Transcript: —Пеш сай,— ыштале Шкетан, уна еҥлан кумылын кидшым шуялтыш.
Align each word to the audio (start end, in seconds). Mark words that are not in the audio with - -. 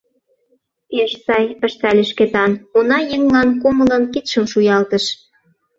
—Пеш 0.89 1.11
сай,— 1.25 1.45
ыштале 1.65 2.03
Шкетан, 2.11 2.51
уна 2.77 2.99
еҥлан 3.15 3.49
кумылын 3.61 4.03
кидшым 4.13 4.45
шуялтыш. 4.51 5.05